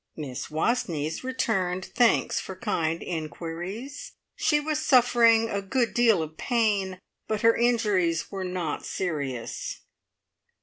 [0.15, 4.13] Miss Wastneys returned thanks for kind inquiries.
[4.35, 9.81] She was suffering a good deal of pain, but her injuries were not serious.